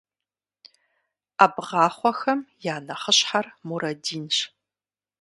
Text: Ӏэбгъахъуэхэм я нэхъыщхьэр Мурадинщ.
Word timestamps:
Ӏэбгъахъуэхэм 1.37 2.39
я 2.73 2.75
нэхъыщхьэр 2.85 3.45
Мурадинщ. 3.67 4.37